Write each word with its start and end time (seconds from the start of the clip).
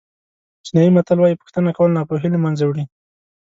چینایي 0.65 0.91
متل 0.95 1.17
وایي 1.19 1.39
پوښتنه 1.41 1.69
کول 1.77 1.89
ناپوهي 1.97 2.29
له 2.31 2.39
منځه 2.43 2.63
وړي. 2.65 2.83